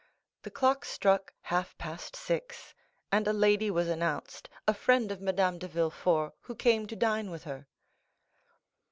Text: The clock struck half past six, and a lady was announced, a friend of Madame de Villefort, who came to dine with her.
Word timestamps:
The 0.41 0.49
clock 0.49 0.83
struck 0.83 1.31
half 1.41 1.77
past 1.77 2.15
six, 2.15 2.73
and 3.11 3.27
a 3.27 3.33
lady 3.33 3.69
was 3.69 3.87
announced, 3.87 4.49
a 4.67 4.73
friend 4.73 5.11
of 5.11 5.21
Madame 5.21 5.59
de 5.59 5.67
Villefort, 5.67 6.33
who 6.39 6.55
came 6.55 6.87
to 6.87 6.95
dine 6.95 7.29
with 7.29 7.43
her. 7.43 7.67